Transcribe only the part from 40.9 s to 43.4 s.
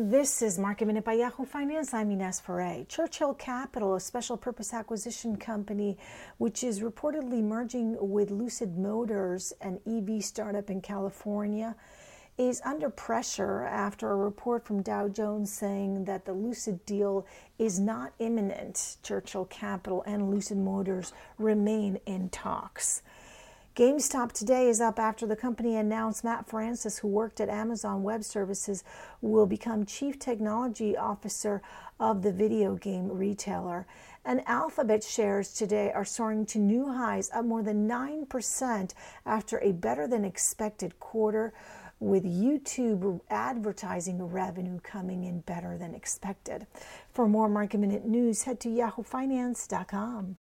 quarter, with YouTube